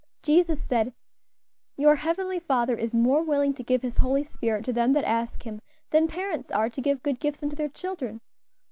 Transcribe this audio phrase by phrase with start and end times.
[0.23, 0.95] Jesus said,
[1.77, 5.43] 'Your Heavenly Father is more willing to give His Holy Spirit to them that ask
[5.43, 8.19] Him, than parents are to give good gifts unto their children.